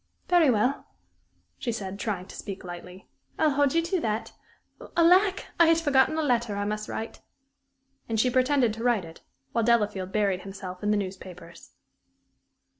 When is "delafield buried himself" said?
9.63-10.81